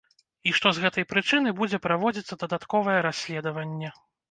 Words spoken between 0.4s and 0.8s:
І што